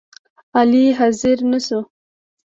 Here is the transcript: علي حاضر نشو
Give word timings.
علي 0.57 0.85
حاضر 0.97 1.37
نشو 1.51 1.79